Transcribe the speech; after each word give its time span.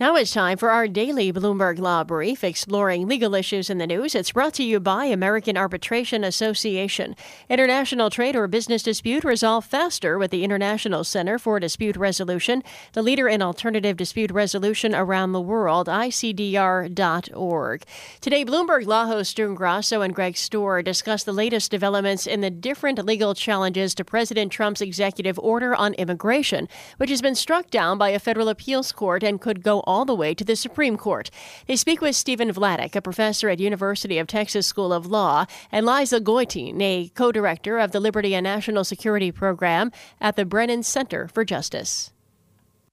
Now 0.00 0.16
it's 0.16 0.32
time 0.32 0.56
for 0.56 0.70
our 0.70 0.88
daily 0.88 1.30
Bloomberg 1.30 1.78
Law 1.78 2.04
Brief, 2.04 2.42
exploring 2.42 3.06
legal 3.06 3.34
issues 3.34 3.68
in 3.68 3.76
the 3.76 3.86
news. 3.86 4.14
It's 4.14 4.32
brought 4.32 4.54
to 4.54 4.62
you 4.62 4.80
by 4.80 5.04
American 5.04 5.58
Arbitration 5.58 6.24
Association. 6.24 7.14
International 7.50 8.08
trade 8.08 8.34
or 8.34 8.48
business 8.48 8.82
dispute 8.82 9.24
resolved 9.24 9.68
faster 9.68 10.16
with 10.16 10.30
the 10.30 10.42
International 10.42 11.04
Center 11.04 11.38
for 11.38 11.60
Dispute 11.60 11.98
Resolution, 11.98 12.62
the 12.94 13.02
leader 13.02 13.28
in 13.28 13.42
alternative 13.42 13.98
dispute 13.98 14.30
resolution 14.30 14.94
around 14.94 15.32
the 15.32 15.40
world, 15.40 15.86
ICDR.org. 15.86 17.84
Today, 18.22 18.42
Bloomberg 18.42 18.86
Law 18.86 19.04
hosts 19.04 19.34
June 19.34 19.54
Grasso 19.54 20.00
and 20.00 20.14
Greg 20.14 20.32
Stohr 20.32 20.82
discuss 20.82 21.24
the 21.24 21.32
latest 21.34 21.70
developments 21.70 22.26
in 22.26 22.40
the 22.40 22.48
different 22.48 23.04
legal 23.04 23.34
challenges 23.34 23.94
to 23.96 24.02
President 24.06 24.50
Trump's 24.50 24.80
executive 24.80 25.38
order 25.40 25.74
on 25.74 25.92
immigration, 25.92 26.70
which 26.96 27.10
has 27.10 27.20
been 27.20 27.34
struck 27.34 27.68
down 27.68 27.98
by 27.98 28.08
a 28.08 28.18
federal 28.18 28.48
appeals 28.48 28.92
court 28.92 29.22
and 29.22 29.42
could 29.42 29.62
go 29.62 29.84
all 29.90 30.04
the 30.04 30.14
way 30.14 30.34
to 30.34 30.44
the 30.44 30.54
Supreme 30.54 30.96
Court. 30.96 31.30
They 31.66 31.74
speak 31.74 32.00
with 32.00 32.14
Stephen 32.14 32.52
Vladeck, 32.52 32.94
a 32.94 33.02
professor 33.02 33.48
at 33.48 33.58
University 33.58 34.18
of 34.18 34.28
Texas 34.28 34.68
School 34.68 34.92
of 34.92 35.04
Law, 35.04 35.46
and 35.72 35.84
Liza 35.84 36.20
Goitein, 36.20 36.80
a 36.80 37.08
co-director 37.08 37.78
of 37.80 37.90
the 37.90 37.98
Liberty 37.98 38.32
and 38.36 38.44
National 38.44 38.84
Security 38.84 39.32
Program 39.32 39.90
at 40.20 40.36
the 40.36 40.44
Brennan 40.44 40.84
Center 40.84 41.26
for 41.26 41.44
Justice. 41.44 42.12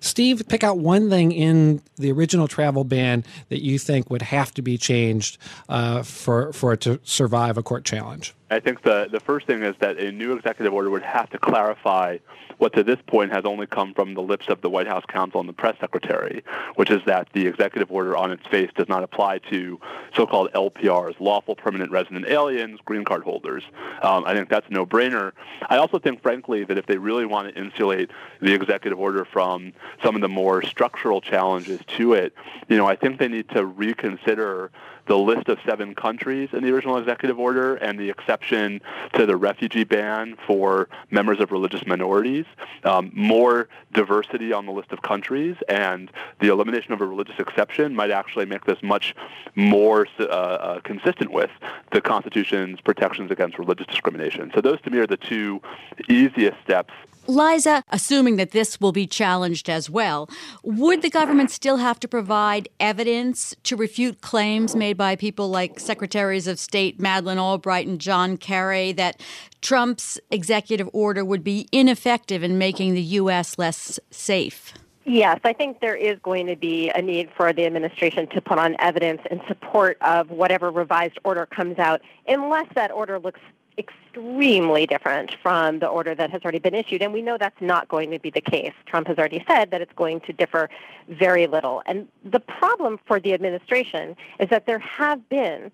Steve, 0.00 0.48
pick 0.48 0.64
out 0.64 0.78
one 0.78 1.10
thing 1.10 1.32
in 1.32 1.82
the 1.96 2.10
original 2.10 2.48
travel 2.48 2.84
ban 2.84 3.22
that 3.50 3.62
you 3.62 3.78
think 3.78 4.08
would 4.08 4.22
have 4.22 4.54
to 4.54 4.62
be 4.62 4.78
changed 4.78 5.36
uh, 5.68 6.02
for 6.02 6.52
for 6.52 6.72
it 6.72 6.80
to 6.82 7.00
survive 7.04 7.58
a 7.58 7.62
court 7.62 7.84
challenge. 7.84 8.32
I 8.50 8.60
think 8.60 8.82
the 8.82 9.08
the 9.10 9.20
first 9.20 9.46
thing 9.46 9.62
is 9.62 9.74
that 9.80 9.98
a 9.98 10.10
new 10.10 10.32
executive 10.32 10.72
order 10.72 10.90
would 10.90 11.02
have 11.02 11.28
to 11.30 11.38
clarify 11.38 12.18
what 12.58 12.72
to 12.72 12.82
this 12.82 12.98
point 13.06 13.32
has 13.32 13.44
only 13.44 13.66
come 13.66 13.94
from 13.94 14.14
the 14.14 14.22
lips 14.22 14.48
of 14.48 14.60
the 14.62 14.70
White 14.70 14.86
House 14.86 15.04
counsel 15.08 15.40
and 15.40 15.48
the 15.48 15.52
press 15.52 15.76
secretary, 15.80 16.42
which 16.74 16.90
is 16.90 17.00
that 17.06 17.28
the 17.32 17.46
executive 17.46 17.90
order 17.90 18.16
on 18.16 18.32
its 18.32 18.46
face 18.48 18.70
does 18.74 18.88
not 18.88 19.02
apply 19.02 19.38
to 19.50 19.80
so-called 20.14 20.50
LPRs, 20.52 21.20
lawful 21.20 21.54
permanent 21.54 21.90
resident 21.92 22.26
aliens, 22.26 22.80
green 22.84 23.04
card 23.04 23.22
holders. 23.22 23.62
Um, 24.02 24.24
I 24.26 24.34
think 24.34 24.48
that's 24.48 24.66
a 24.68 24.72
no-brainer. 24.72 25.32
I 25.68 25.76
also 25.76 25.98
think, 25.98 26.20
frankly, 26.20 26.64
that 26.64 26.78
if 26.78 26.86
they 26.86 26.98
really 26.98 27.26
want 27.26 27.48
to 27.48 27.60
insulate 27.60 28.10
the 28.40 28.52
executive 28.52 28.98
order 28.98 29.24
from 29.24 29.72
some 30.02 30.16
of 30.16 30.20
the 30.20 30.28
more 30.28 30.62
structural 30.62 31.20
challenges 31.20 31.80
to 31.96 32.14
it, 32.14 32.34
you 32.68 32.76
know, 32.76 32.86
I 32.86 32.96
think 32.96 33.18
they 33.20 33.28
need 33.28 33.48
to 33.50 33.64
reconsider 33.64 34.72
the 35.08 35.18
list 35.18 35.48
of 35.48 35.58
seven 35.66 35.94
countries 35.94 36.50
in 36.52 36.62
the 36.62 36.70
original 36.70 36.98
executive 36.98 37.38
order 37.38 37.76
and 37.76 37.98
the 37.98 38.08
exception 38.08 38.80
to 39.14 39.26
the 39.26 39.36
refugee 39.36 39.84
ban 39.84 40.36
for 40.46 40.88
members 41.10 41.40
of 41.40 41.50
religious 41.50 41.84
minorities, 41.86 42.44
um, 42.84 43.10
more 43.14 43.68
diversity 43.92 44.52
on 44.52 44.66
the 44.66 44.72
list 44.72 44.92
of 44.92 45.02
countries, 45.02 45.56
and 45.68 46.10
the 46.40 46.48
elimination 46.48 46.92
of 46.92 47.00
a 47.00 47.06
religious 47.06 47.38
exception 47.38 47.94
might 47.94 48.10
actually 48.10 48.44
make 48.44 48.64
this 48.66 48.78
much 48.82 49.16
more 49.56 50.06
uh, 50.20 50.24
uh, 50.24 50.80
consistent 50.80 51.32
with 51.32 51.50
the 51.92 52.00
Constitution's 52.00 52.80
protections 52.80 53.30
against 53.30 53.58
religious 53.58 53.86
discrimination. 53.86 54.52
So 54.54 54.60
those 54.60 54.80
to 54.82 54.90
me 54.90 54.98
are 54.98 55.06
the 55.06 55.16
two 55.16 55.60
easiest 56.08 56.60
steps 56.62 56.92
Liza, 57.28 57.84
assuming 57.90 58.36
that 58.36 58.52
this 58.52 58.80
will 58.80 58.90
be 58.90 59.06
challenged 59.06 59.68
as 59.68 59.90
well, 59.90 60.30
would 60.62 61.02
the 61.02 61.10
government 61.10 61.50
still 61.50 61.76
have 61.76 62.00
to 62.00 62.08
provide 62.08 62.70
evidence 62.80 63.54
to 63.64 63.76
refute 63.76 64.22
claims 64.22 64.74
made 64.74 64.96
by 64.98 65.16
people 65.16 65.48
like 65.48 65.80
Secretaries 65.80 66.46
of 66.46 66.58
State 66.58 67.00
Madeleine 67.00 67.38
Albright 67.38 67.86
and 67.86 67.98
John 67.98 68.36
Kerry 68.36 68.92
that 68.92 69.22
Trump's 69.62 70.20
executive 70.30 70.90
order 70.92 71.24
would 71.24 71.42
be 71.42 71.66
ineffective 71.72 72.42
in 72.42 72.58
making 72.58 72.92
the 72.92 73.02
U.S. 73.02 73.56
less 73.56 73.98
safe? 74.10 74.74
Yes, 75.06 75.40
I 75.42 75.54
think 75.54 75.80
there 75.80 75.96
is 75.96 76.18
going 76.18 76.48
to 76.48 76.56
be 76.56 76.90
a 76.90 77.00
need 77.00 77.30
for 77.34 77.50
the 77.54 77.64
administration 77.64 78.28
to 78.28 78.42
put 78.42 78.58
on 78.58 78.76
evidence 78.78 79.22
in 79.30 79.40
support 79.48 79.96
of 80.02 80.30
whatever 80.30 80.70
revised 80.70 81.18
order 81.24 81.46
comes 81.46 81.78
out, 81.78 82.02
unless 82.26 82.66
that 82.74 82.90
order 82.90 83.18
looks 83.18 83.40
extremely 83.78 84.86
different 84.86 85.36
from 85.42 85.78
the 85.78 85.86
order 85.86 86.14
that 86.14 86.30
has 86.30 86.42
already 86.42 86.58
been 86.58 86.74
issued. 86.74 87.02
And 87.02 87.12
we 87.12 87.22
know 87.22 87.38
that's 87.38 87.60
not 87.60 87.88
going 87.88 88.10
to 88.10 88.18
be 88.18 88.30
the 88.30 88.40
case. 88.40 88.72
Trump 88.86 89.06
has 89.06 89.18
already 89.18 89.44
said 89.48 89.70
that 89.70 89.80
it's 89.80 89.92
going 89.94 90.20
to 90.22 90.32
differ 90.32 90.68
very 91.08 91.46
little. 91.46 91.82
And 91.86 92.08
the 92.24 92.40
problem 92.40 92.98
for 93.06 93.20
the 93.20 93.32
administration 93.32 94.16
is 94.40 94.48
that 94.50 94.66
there 94.66 94.80
have 94.80 95.28
been 95.28 95.70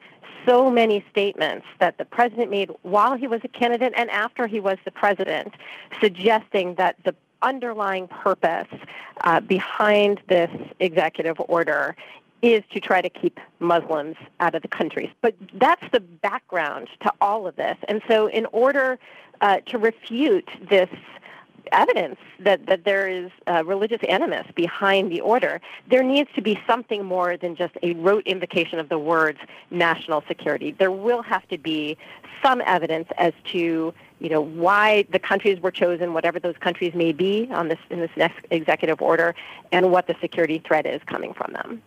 so 0.47 0.71
many 0.71 1.05
statements 1.11 1.67
that 1.81 1.97
the 1.97 2.05
president 2.05 2.51
made 2.51 2.71
while 2.83 3.17
he 3.17 3.27
was 3.27 3.41
a 3.45 3.49
candidate 3.49 3.95
and 3.97 4.11
after 4.11 4.47
he 4.47 4.61
was 4.61 4.77
the 4.85 4.91
president, 4.91 5.55
suggesting 6.01 6.75
that 6.75 6.97
the 7.05 7.15
underlying 7.43 8.09
purpose 8.09 8.69
uh, 9.23 9.41
behind 9.41 10.21
this 10.29 10.51
executive 10.81 11.37
order 11.49 11.95
is 12.43 12.63
to 12.73 12.81
try 12.81 13.01
to 13.01 13.09
keep 13.09 13.41
Muslims 13.59 14.17
out 14.41 14.55
of 14.55 14.63
the 14.63 14.69
country. 14.69 15.15
But 15.23 15.35
that's 15.55 15.85
the 15.93 16.01
background 16.01 16.89
to 17.03 17.13
all 17.21 17.47
of 17.47 17.57
this. 17.57 17.77
And 17.89 18.03
so, 18.07 18.27
in 18.27 18.47
order 18.47 18.99
uh, 19.41 19.61
to 19.67 19.79
refute 19.79 20.49
this 20.69 20.91
evidence 21.73 22.19
that, 22.41 22.67
that 22.67 22.85
there 22.85 23.09
is 23.09 23.31
uh, 23.47 23.65
religious 23.65 24.01
animus 24.09 24.47
behind 24.55 25.11
the 25.11 25.21
order, 25.21 25.61
there 25.89 26.03
needs 26.03 26.31
to 26.35 26.43
be 26.43 26.59
something 26.67 27.05
more 27.05 27.37
than 27.37 27.57
just 27.57 27.75
a 27.83 27.95
rote 27.95 28.27
invocation 28.27 28.79
of 28.79 28.89
the 28.89 28.99
words 28.99 29.39
national 29.71 30.23
security. 30.29 30.73
There 30.73 30.93
will 30.93 31.23
have 31.23 31.47
to 31.49 31.59
be 31.59 31.97
some 32.43 32.63
evidence 32.67 33.09
as 33.17 33.33
to 33.53 33.95
you 34.21 34.29
know 34.29 34.41
why 34.41 35.05
the 35.11 35.19
countries 35.19 35.61
were 35.61 35.71
chosen, 35.71 36.15
whatever 36.15 36.39
those 36.39 36.57
countries 36.59 36.95
may 36.95 37.13
be 37.13 37.49
on 37.51 37.69
this 37.69 37.79
in 37.91 38.01
this 38.01 38.11
next 38.17 38.45
executive 38.51 39.03
order, 39.03 39.35
and 39.73 39.91
what 39.91 40.07
the 40.07 40.15
security 40.21 40.63
threat 40.65 40.87
is 40.87 41.03
coming 41.07 41.35
from 41.35 41.53
them. 41.53 41.83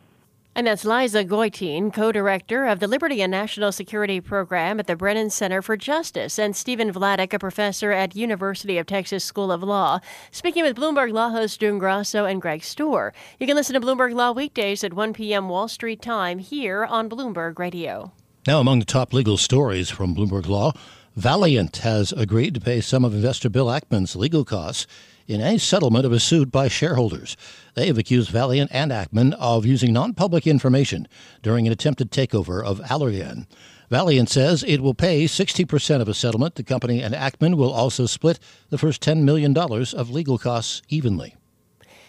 And 0.58 0.66
that's 0.66 0.86
Liza 0.86 1.24
Goitein, 1.24 1.94
co 1.94 2.12
director 2.12 2.66
of 2.66 2.80
the 2.80 2.88
Liberty 2.88 3.22
and 3.22 3.30
National 3.30 3.72
Security 3.72 4.20
Program 4.20 4.80
at 4.80 4.88
the 4.88 4.96
Brennan 4.96 5.30
Center 5.30 5.62
for 5.62 5.78
Justice, 5.78 6.40
and 6.40 6.56
Stephen 6.56 6.92
Vladeck, 6.92 7.32
a 7.32 7.38
professor 7.38 7.92
at 7.92 8.16
University 8.16 8.80
of 8.80 8.88
Texas 8.88 9.24
School 9.24 9.52
of 9.52 9.62
Law, 9.62 10.00
speaking 10.32 10.64
with 10.64 10.76
Bloomberg 10.76 11.14
Law 11.14 11.30
hosts 11.30 11.58
June 11.58 11.78
Grasso 11.78 12.26
and 12.26 12.42
Greg 12.42 12.62
Stohr. 12.62 13.12
You 13.40 13.46
can 13.46 13.56
listen 13.56 13.80
to 13.80 13.80
Bloomberg 13.80 14.16
Law 14.16 14.32
weekdays 14.32 14.84
at 14.84 14.94
1 14.94 15.14
p.m. 15.14 15.48
Wall 15.48 15.68
Street 15.68 16.02
time 16.02 16.40
here 16.40 16.84
on 16.84 17.08
Bloomberg 17.08 17.60
Radio. 17.60 18.12
Now, 18.48 18.60
among 18.60 18.80
the 18.80 18.86
top 18.86 19.14
legal 19.14 19.38
stories 19.38 19.92
from 19.92 20.16
Bloomberg 20.16 20.48
Law, 20.48 20.74
Valeant 21.18 21.78
has 21.78 22.12
agreed 22.12 22.54
to 22.54 22.60
pay 22.60 22.80
some 22.80 23.04
of 23.04 23.12
investor 23.12 23.50
Bill 23.50 23.66
Ackman's 23.66 24.16
legal 24.16 24.46
costs 24.46 24.86
in 25.26 25.42
a 25.42 25.58
settlement 25.58 26.06
of 26.06 26.12
a 26.12 26.20
suit 26.20 26.52
by 26.52 26.68
shareholders. 26.68 27.36
They 27.74 27.88
have 27.88 27.98
accused 27.98 28.30
Valeant 28.30 28.70
and 28.72 28.92
Ackman 28.92 29.34
of 29.40 29.66
using 29.66 29.92
non 29.92 30.14
public 30.14 30.46
information 30.46 31.08
during 31.42 31.66
an 31.66 31.74
attempted 31.74 32.12
takeover 32.12 32.64
of 32.64 32.80
Allergan. 32.82 33.48
Valeant 33.90 34.30
says 34.30 34.64
it 34.68 34.82
will 34.82 34.94
pay 34.94 35.26
60% 35.26 36.02
of 36.02 36.08
a 36.08 36.14
settlement. 36.14 36.54
The 36.54 36.62
company 36.62 37.02
and 37.02 37.16
Ackman 37.16 37.56
will 37.56 37.72
also 37.72 38.06
split 38.06 38.38
the 38.70 38.78
first 38.78 39.02
$10 39.02 39.24
million 39.24 39.58
of 39.58 40.12
legal 40.12 40.38
costs 40.38 40.84
evenly. 40.88 41.36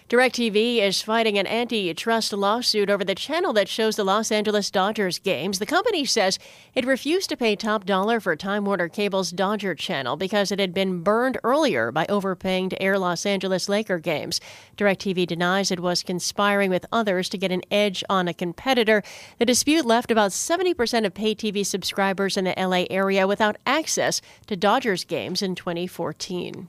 DirecTV 0.09 0.79
is 0.79 1.03
fighting 1.03 1.37
an 1.37 1.47
antitrust 1.47 2.33
lawsuit 2.33 2.89
over 2.89 3.05
the 3.05 3.15
channel 3.15 3.53
that 3.53 3.69
shows 3.69 3.97
the 3.97 4.05
Los 4.05 4.33
Angeles 4.33 4.71
Dodgers 4.71 5.19
games. 5.19 5.59
The 5.59 5.67
company 5.67 6.07
says 6.07 6.39
it 6.75 6.87
refused 6.87 7.29
to 7.29 7.37
pay 7.37 7.55
top 7.55 7.85
dollar 7.85 8.19
for 8.19 8.35
Time 8.35 8.65
Warner 8.65 8.89
Cable's 8.89 9.31
Dodger 9.31 9.75
channel 9.75 10.17
because 10.17 10.51
it 10.51 10.59
had 10.59 10.73
been 10.73 11.03
burned 11.03 11.37
earlier 11.45 11.93
by 11.93 12.07
overpaying 12.09 12.71
to 12.71 12.83
air 12.83 12.99
Los 12.99 13.27
Angeles 13.27 13.69
Laker 13.69 13.99
games. 13.99 14.41
DirecTV 14.79 15.27
denies 15.27 15.71
it 15.71 15.81
was 15.81 16.03
conspiring 16.03 16.71
with 16.71 16.87
others 16.91 17.29
to 17.29 17.37
get 17.37 17.53
an 17.53 17.61
edge 17.71 18.03
on 18.09 18.29
a 18.29 18.33
competitor. 18.33 19.03
The 19.37 19.45
dispute 19.45 19.85
left 19.85 20.11
about 20.11 20.31
70% 20.31 21.05
of 21.05 21.13
pay 21.13 21.35
TV 21.35 21.67
subscribers 21.67 22.39
in 22.39 22.47
the 22.47 22.55
LA 22.57 22.87
area 22.89 23.27
without 23.27 23.57
access 23.67 24.23
to 24.47 24.57
Dodgers 24.57 25.05
games 25.05 25.43
in 25.43 25.55
2014. 25.55 26.69